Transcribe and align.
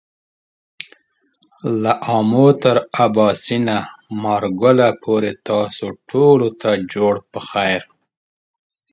له 1.81 1.93
آمو 2.15 2.47
تر 2.61 2.77
آباسينه، 3.05 3.77
مارګله 4.23 4.89
پورې 5.03 5.31
تاسو 5.47 5.85
ټولو 6.09 6.47
ته 6.61 6.69
جوړ 6.93 7.13
پخير! 7.31 7.81